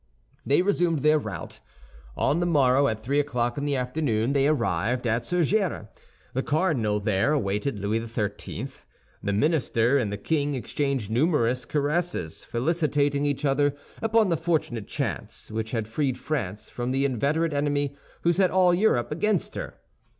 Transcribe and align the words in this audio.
They 0.47 0.63
resumed 0.63 1.03
their 1.03 1.19
route. 1.19 1.59
On 2.17 2.39
the 2.39 2.47
morrow, 2.47 2.87
at 2.87 3.01
three 3.01 3.19
o'clock 3.19 3.55
in 3.59 3.65
the 3.65 3.75
afternoon, 3.75 4.33
they 4.33 4.47
arrived 4.47 5.05
at 5.05 5.21
Surgères. 5.21 5.89
The 6.33 6.41
cardinal 6.41 6.99
there 6.99 7.33
awaited 7.33 7.77
Louis 7.77 8.03
XIII. 8.07 8.65
The 9.21 9.31
minister 9.31 9.99
and 9.99 10.11
the 10.11 10.17
king 10.17 10.55
exchanged 10.55 11.11
numerous 11.11 11.65
caresses, 11.65 12.43
felicitating 12.43 13.25
each 13.25 13.45
other 13.45 13.75
upon 14.01 14.29
the 14.29 14.37
fortunate 14.37 14.87
chance 14.87 15.51
which 15.51 15.69
had 15.69 15.87
freed 15.87 16.17
France 16.17 16.67
from 16.67 16.89
the 16.89 17.05
inveterate 17.05 17.53
enemy 17.53 17.95
who 18.23 18.33
set 18.33 18.49
all 18.49 18.73
Europe 18.73 19.11
against 19.11 19.53
her. 19.53 19.75